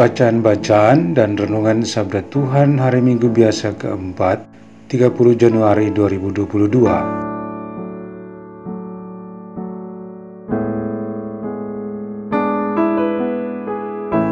Bacaan-bacaan 0.00 1.12
dan 1.12 1.36
renungan 1.36 1.84
Sabda 1.84 2.24
Tuhan 2.32 2.80
hari 2.80 3.04
Minggu 3.04 3.28
biasa 3.28 3.76
keempat, 3.76 4.48
30 4.88 5.12
Januari 5.36 5.92
2022. 5.92 6.88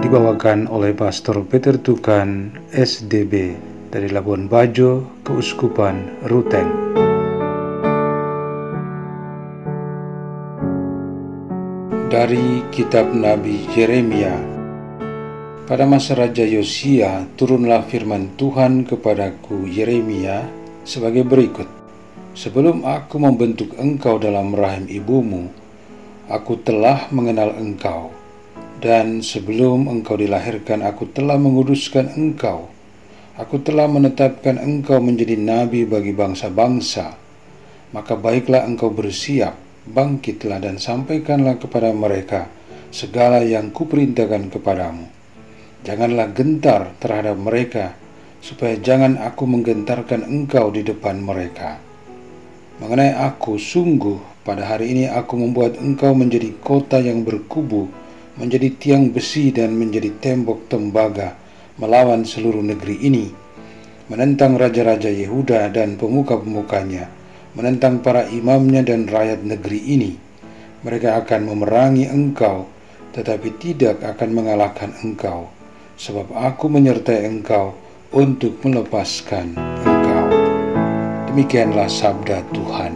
Dibawakan 0.00 0.72
oleh 0.72 0.96
Pastor 0.96 1.44
Peter 1.44 1.76
Tukan, 1.76 2.56
SDB, 2.72 3.52
dari 3.92 4.08
Labuan 4.08 4.48
Bajo, 4.48 5.20
Keuskupan 5.20 6.24
Ruteng. 6.32 6.96
Dari 12.08 12.64
Kitab 12.72 13.12
Nabi 13.12 13.68
Yeremia 13.76 14.57
pada 15.68 15.84
masa 15.84 16.16
Raja 16.16 16.48
Yosia, 16.48 17.28
turunlah 17.36 17.84
firman 17.84 18.32
Tuhan 18.40 18.88
kepadaku 18.88 19.68
Yeremia 19.68 20.48
sebagai 20.88 21.28
berikut. 21.28 21.68
Sebelum 22.32 22.88
aku 22.88 23.20
membentuk 23.20 23.76
engkau 23.76 24.16
dalam 24.16 24.56
rahim 24.56 24.88
ibumu, 24.88 25.52
aku 26.24 26.56
telah 26.64 27.12
mengenal 27.12 27.52
engkau. 27.60 28.08
Dan 28.80 29.20
sebelum 29.20 29.92
engkau 29.92 30.16
dilahirkan, 30.16 30.80
aku 30.80 31.12
telah 31.12 31.36
menguduskan 31.36 32.16
engkau. 32.16 32.72
Aku 33.36 33.60
telah 33.60 33.92
menetapkan 33.92 34.56
engkau 34.56 35.04
menjadi 35.04 35.36
nabi 35.36 35.84
bagi 35.84 36.16
bangsa-bangsa. 36.16 37.12
Maka 37.92 38.16
baiklah 38.16 38.64
engkau 38.64 38.88
bersiap, 38.88 39.52
bangkitlah 39.84 40.64
dan 40.64 40.80
sampaikanlah 40.80 41.60
kepada 41.60 41.92
mereka 41.92 42.48
segala 42.88 43.44
yang 43.44 43.68
kuperintahkan 43.68 44.48
kepadamu 44.48 45.17
Janganlah 45.86 46.34
gentar 46.34 46.90
terhadap 46.98 47.38
mereka, 47.38 47.94
supaya 48.42 48.74
jangan 48.82 49.14
aku 49.14 49.46
menggentarkan 49.46 50.26
engkau 50.26 50.74
di 50.74 50.82
depan 50.82 51.22
mereka. 51.22 51.78
Mengenai 52.82 53.14
aku, 53.14 53.58
sungguh 53.58 54.42
pada 54.42 54.66
hari 54.66 54.90
ini 54.90 55.04
aku 55.06 55.38
membuat 55.38 55.78
engkau 55.78 56.18
menjadi 56.18 56.50
kota 56.58 56.98
yang 56.98 57.22
berkubu, 57.22 57.86
menjadi 58.38 58.74
tiang 58.74 59.14
besi 59.14 59.54
dan 59.54 59.78
menjadi 59.78 60.14
tembok 60.18 60.66
tembaga 60.66 61.38
melawan 61.78 62.26
seluruh 62.26 62.62
negeri 62.62 62.98
ini, 62.98 63.30
menentang 64.10 64.58
raja-raja 64.58 65.14
Yehuda 65.14 65.70
dan 65.70 65.94
pemuka-pemukanya, 65.94 67.06
menentang 67.54 68.02
para 68.02 68.26
imamnya 68.26 68.82
dan 68.82 69.06
rakyat 69.06 69.46
negeri 69.46 69.78
ini. 69.94 70.12
Mereka 70.82 71.22
akan 71.22 71.54
memerangi 71.54 72.10
engkau, 72.10 72.66
tetapi 73.14 73.62
tidak 73.62 74.02
akan 74.02 74.30
mengalahkan 74.34 74.90
engkau 75.06 75.57
sebab 75.98 76.30
aku 76.30 76.70
menyertai 76.70 77.26
engkau 77.26 77.74
untuk 78.14 78.62
melepaskan 78.62 79.58
engkau. 79.82 80.26
Demikianlah 81.34 81.90
sabda 81.90 82.46
Tuhan. 82.54 82.94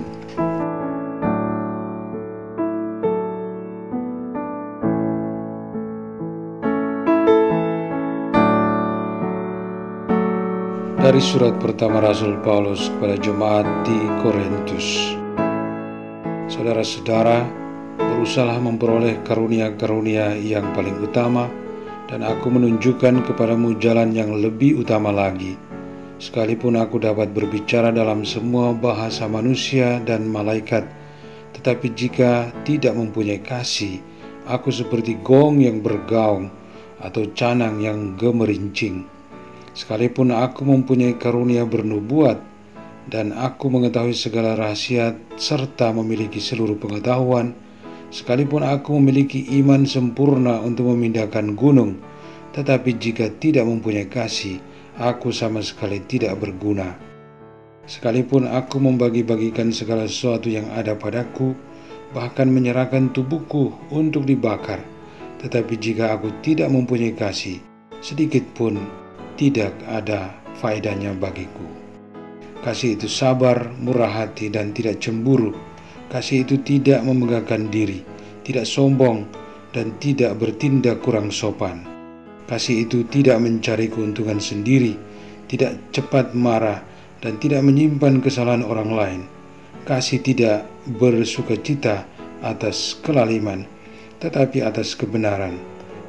Dari 11.03 11.19
surat 11.19 11.59
pertama 11.59 11.99
Rasul 11.99 12.39
Paulus 12.47 12.87
kepada 12.87 13.19
jemaat 13.19 13.67
di 13.83 13.99
Korintus. 14.23 15.19
Saudara-saudara, 16.47 17.43
berusaha 17.99 18.55
memperoleh 18.63 19.19
karunia-karunia 19.27 20.39
yang 20.39 20.71
paling 20.73 20.95
utama, 21.03 21.51
dan 22.11 22.27
aku 22.27 22.51
menunjukkan 22.51 23.27
kepadamu 23.27 23.79
jalan 23.79 24.15
yang 24.15 24.35
lebih 24.35 24.83
utama 24.83 25.11
lagi. 25.11 25.59
Sekalipun 26.23 26.79
aku 26.79 27.03
dapat 27.03 27.35
berbicara 27.35 27.91
dalam 27.91 28.23
semua 28.23 28.71
bahasa 28.71 29.27
manusia 29.27 29.99
dan 30.07 30.31
malaikat, 30.31 30.87
tetapi 31.59 31.91
jika 31.93 32.55
tidak 32.63 32.95
mempunyai 32.95 33.43
kasih, 33.43 33.99
aku 34.47 34.71
seperti 34.71 35.19
gong 35.19 35.63
yang 35.63 35.83
bergaung 35.83 36.51
atau 37.03 37.27
canang 37.35 37.83
yang 37.83 38.15
gemerincing. 38.15 39.03
Sekalipun 39.75 40.31
aku 40.31 40.63
mempunyai 40.63 41.19
karunia 41.19 41.67
bernubuat 41.67 42.39
dan 43.11 43.34
aku 43.34 43.67
mengetahui 43.73 44.15
segala 44.15 44.55
rahasia 44.55 45.19
serta 45.34 45.91
memiliki 45.91 46.39
seluruh 46.39 46.79
pengetahuan, 46.79 47.57
Sekalipun 48.12 48.61
aku 48.61 49.00
memiliki 49.00 49.41
iman 49.65 49.89
sempurna 49.89 50.61
untuk 50.61 50.93
memindahkan 50.93 51.56
gunung, 51.56 51.97
tetapi 52.53 53.00
jika 53.00 53.33
tidak 53.41 53.65
mempunyai 53.65 54.05
kasih, 54.05 54.61
aku 55.00 55.33
sama 55.33 55.65
sekali 55.65 55.97
tidak 56.05 56.37
berguna. 56.37 56.93
Sekalipun 57.89 58.45
aku 58.45 58.84
membagi-bagikan 58.84 59.72
segala 59.72 60.05
sesuatu 60.05 60.53
yang 60.53 60.69
ada 60.77 60.93
padaku, 60.93 61.56
bahkan 62.12 62.53
menyerahkan 62.53 63.09
tubuhku 63.17 63.72
untuk 63.89 64.28
dibakar, 64.28 64.84
tetapi 65.41 65.81
jika 65.81 66.12
aku 66.12 66.37
tidak 66.45 66.69
mempunyai 66.69 67.17
kasih, 67.17 67.65
sedikit 68.05 68.45
pun 68.53 68.77
tidak 69.41 69.72
ada 69.89 70.37
faedahnya 70.61 71.17
bagiku. 71.17 71.65
Kasih 72.61 73.01
itu 73.01 73.09
sabar, 73.09 73.72
murah 73.81 74.21
hati, 74.21 74.53
dan 74.53 74.77
tidak 74.77 75.01
cemburu 75.01 75.72
Kasih 76.12 76.45
itu 76.45 76.61
tidak 76.61 77.09
memegahkan 77.09 77.73
diri, 77.73 78.05
tidak 78.45 78.69
sombong, 78.69 79.25
dan 79.73 79.97
tidak 79.97 80.37
bertindak 80.37 81.00
kurang 81.00 81.33
sopan. 81.33 81.89
Kasih 82.45 82.84
itu 82.84 83.09
tidak 83.09 83.41
mencari 83.41 83.89
keuntungan 83.89 84.37
sendiri, 84.37 84.93
tidak 85.49 85.81
cepat 85.89 86.37
marah, 86.37 86.84
dan 87.25 87.41
tidak 87.41 87.65
menyimpan 87.65 88.21
kesalahan 88.21 88.61
orang 88.61 88.91
lain. 88.93 89.22
Kasih 89.89 90.21
tidak 90.21 90.69
bersuka 90.84 91.56
cita 91.56 92.05
atas 92.45 92.93
kelaliman, 93.01 93.65
tetapi 94.21 94.61
atas 94.61 94.93
kebenaran. 94.93 95.56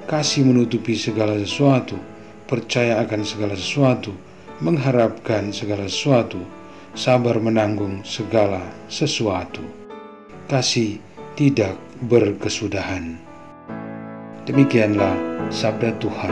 Kasih 0.04 0.44
menutupi 0.44 1.00
segala 1.00 1.40
sesuatu, 1.40 1.96
percaya 2.44 3.00
akan 3.00 3.24
segala 3.24 3.56
sesuatu, 3.56 4.12
mengharapkan 4.60 5.56
segala 5.56 5.88
sesuatu, 5.88 6.44
sabar 6.92 7.40
menanggung 7.40 8.04
segala 8.04 8.68
sesuatu 8.92 9.83
kasih 10.54 11.02
tidak 11.34 11.74
berkesudahan. 12.06 13.18
Demikianlah 14.46 15.18
sabda 15.50 15.98
Tuhan. 15.98 16.30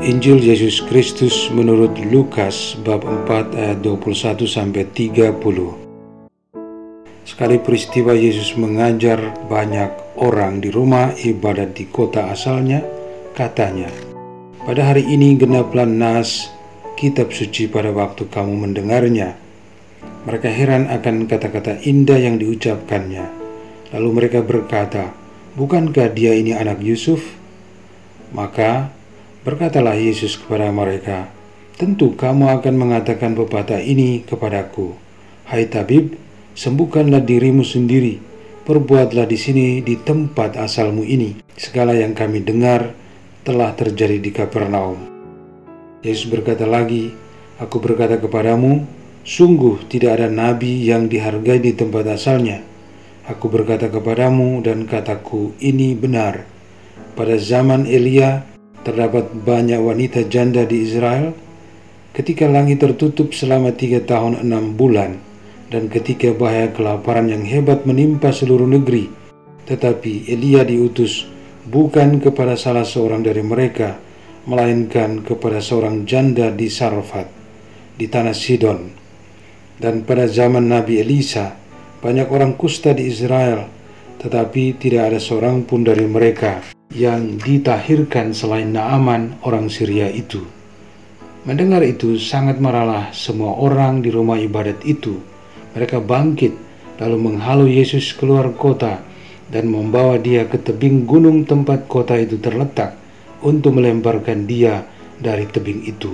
Injil 0.00 0.40
Yesus 0.40 0.80
Kristus 0.88 1.52
menurut 1.52 1.92
Lukas 2.08 2.80
bab 2.80 3.04
4 3.04 3.52
ayat 3.60 3.84
21 3.84 4.48
sampai 4.48 4.88
30. 4.88 5.36
Sekali 7.28 7.60
peristiwa 7.60 8.16
Yesus 8.16 8.56
mengajar 8.56 9.20
banyak 9.46 9.99
orang 10.18 10.58
di 10.58 10.72
rumah 10.72 11.14
ibadat 11.14 11.76
di 11.76 11.86
kota 11.86 12.32
asalnya, 12.32 12.82
katanya, 13.36 13.90
"Pada 14.66 14.90
hari 14.90 15.06
ini 15.06 15.38
genaplah 15.38 15.86
nas 15.86 16.50
kitab 16.98 17.30
suci 17.30 17.70
pada 17.70 17.94
waktu 17.94 18.26
kamu 18.26 18.66
mendengarnya." 18.66 19.38
Mereka 20.26 20.48
heran 20.52 20.90
akan 20.90 21.30
kata-kata 21.30 21.80
indah 21.86 22.20
yang 22.20 22.36
diucapkannya. 22.36 23.26
Lalu 23.96 24.08
mereka 24.12 24.44
berkata, 24.44 25.14
"Bukankah 25.56 26.12
dia 26.12 26.36
ini 26.36 26.52
anak 26.52 26.84
Yusuf?" 26.84 27.24
Maka 28.30 28.94
berkatalah 29.42 29.96
Yesus 29.96 30.36
kepada 30.36 30.68
mereka, 30.70 31.32
"Tentu 31.80 32.14
kamu 32.14 32.60
akan 32.60 32.74
mengatakan 32.76 33.32
pepatah 33.34 33.80
ini 33.80 34.22
kepadaku, 34.28 34.94
'Hai 35.48 35.66
tabib, 35.66 36.14
sembuhkanlah 36.54 37.24
dirimu 37.24 37.64
sendiri, 37.64 38.29
perbuatlah 38.70 39.26
di 39.26 39.34
sini 39.34 39.66
di 39.82 39.98
tempat 39.98 40.54
asalmu 40.54 41.02
ini. 41.02 41.42
Segala 41.58 41.90
yang 41.90 42.14
kami 42.14 42.38
dengar 42.46 42.94
telah 43.42 43.74
terjadi 43.74 44.22
di 44.22 44.30
Kapernaum. 44.30 45.10
Yesus 46.06 46.30
berkata 46.30 46.70
lagi, 46.70 47.10
Aku 47.58 47.82
berkata 47.82 48.22
kepadamu, 48.22 48.86
sungguh 49.26 49.90
tidak 49.90 50.22
ada 50.22 50.30
nabi 50.30 50.86
yang 50.86 51.10
dihargai 51.10 51.58
di 51.58 51.74
tempat 51.74 52.14
asalnya. 52.14 52.62
Aku 53.26 53.50
berkata 53.50 53.90
kepadamu 53.90 54.62
dan 54.62 54.86
kataku 54.86 55.50
ini 55.58 55.98
benar. 55.98 56.46
Pada 57.18 57.34
zaman 57.42 57.90
Elia 57.90 58.46
terdapat 58.86 59.34
banyak 59.34 59.82
wanita 59.82 60.30
janda 60.30 60.62
di 60.62 60.86
Israel 60.86 61.34
ketika 62.14 62.46
langit 62.46 62.78
tertutup 62.78 63.34
selama 63.34 63.74
tiga 63.74 63.98
tahun 63.98 64.40
enam 64.40 64.78
bulan 64.78 65.29
dan 65.70 65.86
ketika 65.86 66.34
bahaya 66.34 66.68
kelaparan 66.74 67.30
yang 67.30 67.46
hebat 67.46 67.86
menimpa 67.86 68.34
seluruh 68.34 68.66
negeri, 68.66 69.06
tetapi 69.70 70.26
Elia 70.26 70.66
diutus 70.66 71.30
bukan 71.70 72.18
kepada 72.18 72.58
salah 72.58 72.82
seorang 72.82 73.22
dari 73.22 73.40
mereka, 73.40 73.94
melainkan 74.50 75.22
kepada 75.22 75.62
seorang 75.62 76.02
janda 76.02 76.50
di 76.50 76.66
Sarfat, 76.66 77.30
di 77.94 78.10
tanah 78.10 78.34
Sidon. 78.34 78.98
Dan 79.80 80.04
pada 80.04 80.26
zaman 80.26 80.68
Nabi 80.68 81.00
Elisa, 81.00 81.54
banyak 82.02 82.28
orang 82.28 82.58
kusta 82.58 82.90
di 82.92 83.08
Israel, 83.08 83.64
tetapi 84.20 84.76
tidak 84.76 85.14
ada 85.14 85.20
seorang 85.22 85.64
pun 85.64 85.86
dari 85.86 86.04
mereka 86.04 86.60
yang 86.92 87.38
ditahirkan 87.38 88.34
selain 88.34 88.74
Naaman 88.74 89.40
orang 89.46 89.70
Syria 89.70 90.10
itu. 90.10 90.42
Mendengar 91.46 91.80
itu 91.80 92.20
sangat 92.20 92.60
marahlah 92.60 93.14
semua 93.16 93.56
orang 93.56 94.04
di 94.04 94.12
rumah 94.12 94.36
ibadat 94.36 94.84
itu 94.84 95.16
mereka 95.76 96.02
bangkit 96.02 96.54
lalu 97.00 97.16
menghalau 97.16 97.66
Yesus 97.66 98.12
keluar 98.12 98.52
kota 98.54 99.00
dan 99.50 99.66
membawa 99.66 100.20
dia 100.20 100.46
ke 100.46 100.60
tebing 100.60 101.08
gunung 101.08 101.42
tempat 101.42 101.90
kota 101.90 102.14
itu 102.14 102.38
terletak 102.38 102.94
untuk 103.42 103.76
melemparkan 103.80 104.46
dia 104.46 104.86
dari 105.18 105.48
tebing 105.48 105.84
itu. 105.84 106.12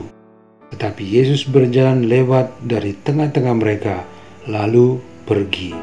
Tetapi 0.72 1.04
Yesus 1.04 1.46
berjalan 1.46 2.10
lewat 2.10 2.64
dari 2.64 2.96
tengah-tengah 2.96 3.54
mereka 3.54 4.02
lalu 4.50 4.98
pergi. 5.26 5.74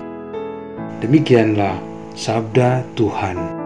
Demikianlah 0.99 1.79
sabda 2.15 2.83
Tuhan. 2.95 3.62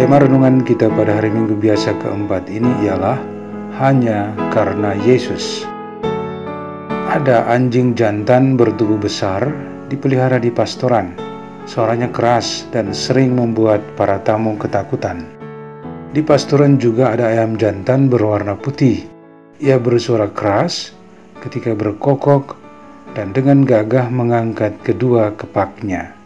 Tema 0.00 0.16
renungan 0.16 0.64
kita 0.64 0.88
pada 0.96 1.20
hari 1.20 1.28
Minggu 1.28 1.60
biasa 1.60 1.92
keempat 2.00 2.48
ini 2.48 2.88
ialah 2.88 3.20
hanya 3.84 4.32
karena 4.48 4.96
Yesus. 4.96 5.68
Ada 7.12 7.44
anjing 7.52 7.92
jantan 7.92 8.56
bertubuh 8.56 8.96
besar 8.96 9.52
dipelihara 9.92 10.40
di 10.40 10.48
pastoran. 10.48 11.12
Suaranya 11.68 12.08
keras 12.08 12.64
dan 12.72 12.96
sering 12.96 13.36
membuat 13.36 13.84
para 13.92 14.16
tamu 14.24 14.56
ketakutan. 14.56 15.20
Di 16.16 16.24
pastoran 16.24 16.80
juga 16.80 17.12
ada 17.12 17.36
ayam 17.36 17.60
jantan 17.60 18.08
berwarna 18.08 18.56
putih. 18.56 19.04
Ia 19.60 19.76
bersuara 19.76 20.32
keras 20.32 20.96
ketika 21.44 21.76
berkokok 21.76 22.56
dan 23.12 23.36
dengan 23.36 23.68
gagah 23.68 24.08
mengangkat 24.08 24.80
kedua 24.80 25.36
kepaknya. 25.36 26.16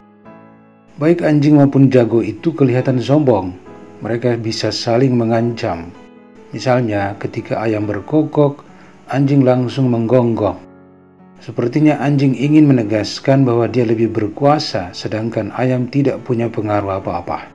Baik 0.94 1.26
anjing 1.26 1.58
maupun 1.58 1.90
jago 1.90 2.22
itu 2.22 2.54
kelihatan 2.54 3.02
sombong 3.02 3.63
mereka 4.02 4.34
bisa 4.34 4.72
saling 4.72 5.14
mengancam. 5.14 5.92
Misalnya, 6.54 7.18
ketika 7.18 7.58
ayam 7.62 7.86
berkokok, 7.86 8.62
anjing 9.10 9.42
langsung 9.42 9.90
menggonggong. 9.90 10.58
Sepertinya 11.42 12.00
anjing 12.00 12.32
ingin 12.32 12.70
menegaskan 12.70 13.44
bahwa 13.44 13.68
dia 13.68 13.84
lebih 13.84 14.08
berkuasa, 14.08 14.94
sedangkan 14.96 15.52
ayam 15.58 15.90
tidak 15.92 16.24
punya 16.24 16.48
pengaruh 16.48 17.02
apa-apa. 17.02 17.52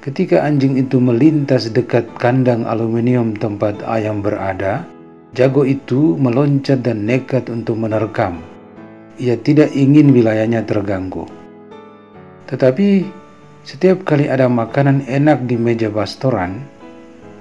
Ketika 0.00 0.46
anjing 0.46 0.80
itu 0.80 0.96
melintas 0.96 1.68
dekat 1.74 2.08
kandang 2.16 2.64
aluminium 2.64 3.36
tempat 3.36 3.82
ayam 3.84 4.24
berada, 4.24 4.86
jago 5.36 5.66
itu 5.66 6.16
meloncat 6.16 6.80
dan 6.80 7.04
nekat 7.04 7.52
untuk 7.52 7.76
menerkam. 7.76 8.40
Ia 9.20 9.36
tidak 9.36 9.74
ingin 9.76 10.14
wilayahnya 10.16 10.64
terganggu. 10.64 11.28
Tetapi 12.48 13.04
setiap 13.60 14.08
kali 14.08 14.26
ada 14.26 14.48
makanan 14.48 15.04
enak 15.04 15.44
di 15.44 15.60
meja 15.60 15.92
pastoran, 15.92 16.64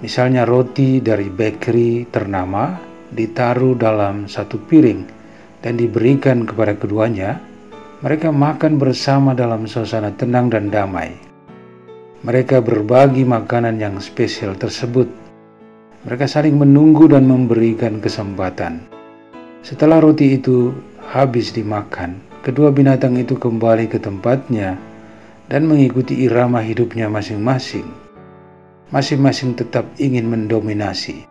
misalnya 0.04 0.44
roti 0.44 1.00
dari 1.00 1.32
bakery 1.32 2.12
ternama, 2.12 2.76
ditaruh 3.16 3.74
dalam 3.80 4.28
satu 4.28 4.60
piring 4.68 5.08
dan 5.64 5.80
diberikan 5.80 6.44
kepada 6.44 6.76
keduanya, 6.76 7.40
mereka 8.04 8.32
makan 8.32 8.80
bersama 8.80 9.32
dalam 9.36 9.68
suasana 9.68 10.12
tenang 10.16 10.52
dan 10.52 10.72
damai. 10.72 11.16
Mereka 12.20 12.60
berbagi 12.60 13.24
makanan 13.24 13.80
yang 13.80 13.96
spesial 14.04 14.56
tersebut. 14.60 15.08
Mereka 16.04 16.28
saling 16.28 16.56
menunggu 16.56 17.08
dan 17.08 17.28
memberikan 17.28 18.00
kesempatan. 18.04 18.84
Setelah 19.64 20.00
roti 20.04 20.40
itu 20.40 20.72
habis 21.12 21.52
dimakan, 21.52 22.20
kedua 22.44 22.72
binatang 22.72 23.20
itu 23.20 23.36
kembali 23.36 23.88
ke 23.92 24.00
tempatnya 24.00 24.80
dan 25.50 25.66
mengikuti 25.66 26.30
irama 26.30 26.62
hidupnya 26.62 27.10
masing-masing. 27.10 27.90
Masing-masing 28.94 29.58
tetap 29.58 29.90
ingin 29.98 30.30
mendominasi. 30.30 31.26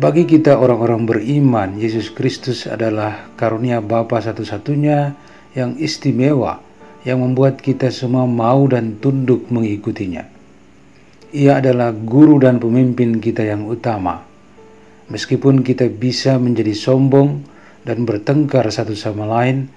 Bagi 0.00 0.24
kita 0.24 0.56
orang-orang 0.56 1.04
beriman, 1.04 1.76
Yesus 1.76 2.08
Kristus 2.08 2.64
adalah 2.64 3.28
karunia 3.36 3.84
Bapa 3.84 4.20
satu-satunya 4.20 5.12
yang 5.52 5.76
istimewa 5.76 6.64
yang 7.04 7.24
membuat 7.24 7.60
kita 7.60 7.92
semua 7.92 8.24
mau 8.24 8.68
dan 8.68 9.00
tunduk 9.00 9.48
mengikutinya. 9.48 10.24
Ia 11.32 11.60
adalah 11.60 11.92
guru 11.92 12.40
dan 12.40 12.56
pemimpin 12.56 13.20
kita 13.20 13.44
yang 13.44 13.68
utama. 13.68 14.24
Meskipun 15.08 15.64
kita 15.64 15.88
bisa 15.88 16.36
menjadi 16.36 16.72
sombong 16.72 17.44
dan 17.84 18.04
bertengkar 18.04 18.68
satu 18.68 18.92
sama 18.92 19.24
lain, 19.24 19.68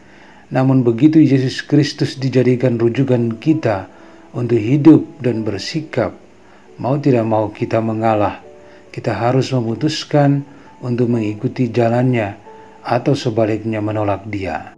namun 0.52 0.84
begitu 0.84 1.24
Yesus 1.24 1.64
Kristus 1.64 2.20
dijadikan 2.20 2.76
rujukan 2.76 3.40
kita 3.40 3.88
untuk 4.36 4.60
hidup 4.60 5.08
dan 5.24 5.48
bersikap, 5.48 6.12
mau 6.76 7.00
tidak 7.00 7.24
mau 7.24 7.48
kita 7.56 7.80
mengalah, 7.80 8.44
kita 8.92 9.16
harus 9.16 9.56
memutuskan 9.56 10.44
untuk 10.84 11.08
mengikuti 11.08 11.72
jalannya 11.72 12.36
atau 12.84 13.16
sebaliknya 13.16 13.80
menolak 13.80 14.28
dia. 14.28 14.76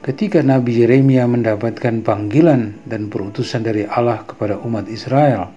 Ketika 0.00 0.40
Nabi 0.40 0.80
Yeremia 0.80 1.28
mendapatkan 1.28 2.00
panggilan 2.00 2.80
dan 2.88 3.12
perutusan 3.12 3.66
dari 3.66 3.84
Allah 3.84 4.24
kepada 4.24 4.56
umat 4.64 4.88
Israel, 4.88 5.52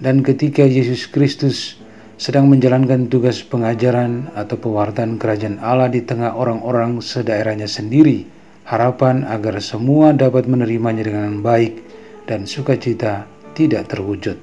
dan 0.00 0.26
ketika 0.26 0.66
Yesus 0.66 1.06
Kristus 1.06 1.78
sedang 2.16 2.50
menjalankan 2.50 3.06
tugas 3.06 3.44
pengajaran 3.46 4.32
atau 4.32 4.56
pewartaan 4.58 5.20
kerajaan 5.20 5.60
Allah 5.60 5.92
di 5.92 6.02
tengah 6.02 6.34
orang-orang 6.34 7.04
sedaerahnya 7.04 7.68
sendiri, 7.68 8.39
harapan 8.70 9.26
agar 9.26 9.58
semua 9.58 10.14
dapat 10.14 10.46
menerimanya 10.46 11.02
dengan 11.02 11.42
baik 11.42 11.82
dan 12.30 12.46
sukacita 12.46 13.26
tidak 13.58 13.90
terwujud. 13.90 14.38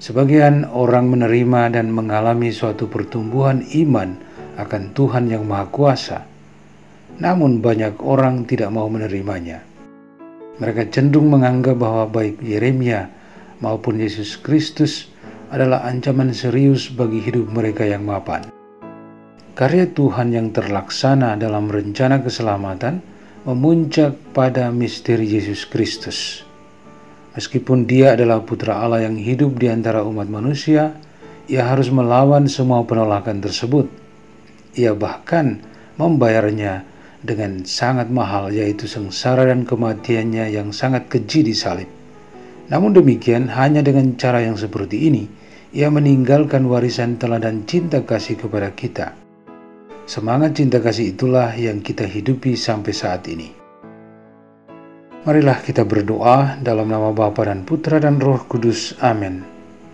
Sebagian 0.00 0.64
orang 0.72 1.12
menerima 1.12 1.76
dan 1.76 1.92
mengalami 1.92 2.48
suatu 2.48 2.88
pertumbuhan 2.88 3.60
iman 3.76 4.16
akan 4.56 4.96
Tuhan 4.96 5.28
yang 5.28 5.44
Maha 5.44 5.68
Kuasa, 5.68 6.24
namun 7.20 7.60
banyak 7.60 8.00
orang 8.00 8.48
tidak 8.48 8.72
mau 8.72 8.88
menerimanya. 8.88 9.60
Mereka 10.56 10.88
cenderung 10.88 11.28
menganggap 11.28 11.76
bahwa 11.76 12.08
baik 12.08 12.40
Yeremia 12.40 13.12
maupun 13.60 14.00
Yesus 14.00 14.40
Kristus 14.40 15.12
adalah 15.52 15.84
ancaman 15.84 16.32
serius 16.32 16.88
bagi 16.88 17.20
hidup 17.20 17.52
mereka 17.52 17.84
yang 17.84 18.08
mapan. 18.08 18.48
Karya 19.56 19.88
Tuhan 19.92 20.32
yang 20.32 20.52
terlaksana 20.56 21.36
dalam 21.36 21.68
rencana 21.68 22.20
keselamatan 22.24 23.15
memuncak 23.46 24.18
pada 24.34 24.74
misteri 24.74 25.38
Yesus 25.38 25.70
Kristus. 25.70 26.42
Meskipun 27.38 27.86
dia 27.86 28.18
adalah 28.18 28.42
putra 28.42 28.82
Allah 28.82 29.06
yang 29.06 29.14
hidup 29.14 29.54
di 29.62 29.70
antara 29.70 30.02
umat 30.02 30.26
manusia, 30.26 30.98
ia 31.46 31.62
harus 31.62 31.86
melawan 31.94 32.50
semua 32.50 32.82
penolakan 32.82 33.38
tersebut. 33.38 33.86
Ia 34.74 34.98
bahkan 34.98 35.62
membayarnya 35.94 36.82
dengan 37.22 37.62
sangat 37.62 38.10
mahal 38.10 38.50
yaitu 38.50 38.90
sengsara 38.90 39.46
dan 39.46 39.62
kematiannya 39.62 40.50
yang 40.50 40.74
sangat 40.74 41.06
keji 41.06 41.46
di 41.46 41.54
salib. 41.54 41.86
Namun 42.66 42.98
demikian, 42.98 43.46
hanya 43.54 43.78
dengan 43.78 44.18
cara 44.18 44.42
yang 44.42 44.58
seperti 44.58 45.06
ini, 45.06 45.30
ia 45.70 45.86
meninggalkan 45.86 46.66
warisan 46.66 47.14
teladan 47.14 47.62
cinta 47.62 48.02
kasih 48.02 48.42
kepada 48.42 48.74
kita. 48.74 49.25
Semangat 50.06 50.54
cinta 50.54 50.78
kasih 50.78 51.18
itulah 51.18 51.50
yang 51.58 51.82
kita 51.82 52.06
hidupi 52.06 52.54
sampai 52.54 52.94
saat 52.94 53.26
ini. 53.26 53.50
Marilah 55.26 55.58
kita 55.58 55.82
berdoa 55.82 56.62
dalam 56.62 56.86
nama 56.86 57.10
Bapa 57.10 57.42
dan 57.42 57.66
Putra 57.66 57.98
dan 57.98 58.22
Roh 58.22 58.46
Kudus. 58.46 58.94
Amin. 59.02 59.42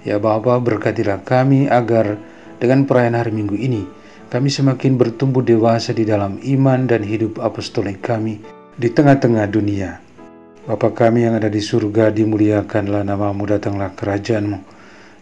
Ya 0.05 0.21
Bapa, 0.21 0.61
berkatilah 0.61 1.25
kami 1.25 1.65
agar 1.65 2.21
dengan 2.61 2.85
perayaan 2.85 3.17
hari 3.17 3.33
Minggu 3.33 3.57
ini 3.57 3.89
kami 4.29 4.53
semakin 4.53 5.01
bertumbuh 5.01 5.41
dewasa 5.41 5.97
di 5.97 6.05
dalam 6.05 6.37
iman 6.45 6.85
dan 6.85 7.01
hidup 7.09 7.41
apostolik 7.41 8.05
kami 8.05 8.37
di 8.77 8.93
tengah-tengah 8.93 9.49
dunia. 9.49 9.97
Bapa 10.69 10.93
kami 10.93 11.25
yang 11.25 11.41
ada 11.41 11.49
di 11.49 11.65
surga, 11.65 12.13
dimuliakanlah 12.13 13.01
namamu, 13.01 13.49
datanglah 13.49 13.97
kerajaanmu. 13.97 14.61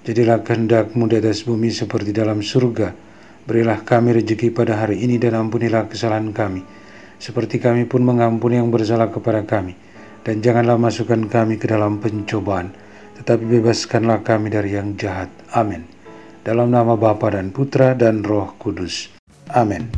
Jadilah 0.02 0.42
kehendakmu 0.42 1.06
di 1.06 1.14
atas 1.23 1.47
bumi 1.47 1.70
seperti 1.70 2.11
dalam 2.11 2.42
surga. 2.42 3.10
Berilah 3.44 3.80
kami 3.85 4.16
rezeki 4.16 4.52
pada 4.52 4.80
hari 4.80 5.00
ini 5.04 5.16
dan 5.16 5.37
ampunilah 5.37 5.88
kesalahan 5.88 6.32
kami. 6.35 6.64
Seperti 7.20 7.61
kami 7.61 7.85
pun 7.85 8.00
mengampuni 8.00 8.56
yang 8.56 8.73
bersalah 8.73 9.12
kepada 9.12 9.44
kami 9.44 9.76
dan 10.25 10.44
janganlah 10.44 10.76
masukkan 10.76 11.20
kami 11.28 11.56
ke 11.56 11.68
dalam 11.68 12.00
pencobaan, 12.00 12.73
tetapi 13.20 13.61
bebaskanlah 13.61 14.20
kami 14.20 14.52
dari 14.52 14.76
yang 14.76 14.97
jahat. 14.97 15.32
Amin. 15.56 15.85
Dalam 16.40 16.73
nama 16.73 16.97
Bapa 16.97 17.32
dan 17.32 17.52
Putra 17.52 17.92
dan 17.92 18.25
Roh 18.25 18.56
Kudus. 18.56 19.12
Amin. 19.52 19.88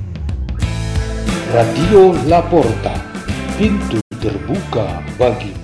Radio 1.52 2.16
Laporta, 2.26 2.96
pintu 3.58 4.02
terbuka 4.18 5.04
bagimu. 5.20 5.62